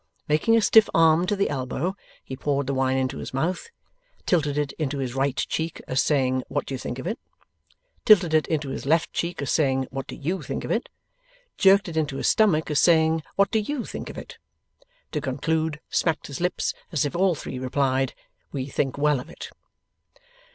Making 0.27 0.57
a 0.57 0.61
stiff 0.63 0.89
arm 0.95 1.27
to 1.27 1.35
the 1.35 1.47
elbow, 1.51 1.95
he 2.23 2.35
poured 2.35 2.65
the 2.65 2.73
wine 2.73 2.97
into 2.97 3.19
his 3.19 3.35
mouth, 3.35 3.69
tilted 4.25 4.57
it 4.57 4.71
into 4.79 4.97
his 4.97 5.13
right 5.13 5.35
cheek, 5.35 5.79
as 5.87 6.01
saying, 6.01 6.41
'What 6.47 6.65
do 6.65 6.73
you 6.73 6.79
think 6.79 6.97
of 6.97 7.05
it?' 7.05 7.19
tilted 8.03 8.33
it 8.33 8.47
into 8.47 8.69
his 8.69 8.87
left 8.87 9.13
cheek, 9.13 9.43
as 9.43 9.51
saying, 9.51 9.85
'What 9.91 10.07
do 10.07 10.15
YOU 10.15 10.41
think 10.41 10.63
of 10.63 10.71
it?' 10.71 10.89
jerked 11.55 11.87
it 11.87 11.97
into 11.97 12.17
his 12.17 12.27
stomach, 12.29 12.71
as 12.71 12.79
saying, 12.81 13.21
'What 13.35 13.51
do 13.51 13.59
YOU 13.59 13.85
think 13.85 14.09
of 14.09 14.17
it?' 14.17 14.39
To 15.11 15.21
conclude, 15.21 15.79
smacked 15.91 16.25
his 16.25 16.41
lips, 16.41 16.73
as 16.91 17.05
if 17.05 17.15
all 17.15 17.35
three 17.35 17.59
replied, 17.59 18.15
'We 18.51 18.69
think 18.69 18.97
well 18.97 19.19
of 19.19 19.29
it. 19.29 19.51